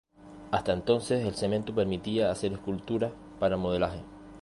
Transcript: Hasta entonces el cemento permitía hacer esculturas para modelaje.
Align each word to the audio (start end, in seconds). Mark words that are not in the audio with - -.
Hasta 0.49 0.73
entonces 0.73 1.27
el 1.27 1.35
cemento 1.35 1.75
permitía 1.75 2.31
hacer 2.31 2.53
esculturas 2.53 3.11
para 3.39 3.55
modelaje. 3.55 4.01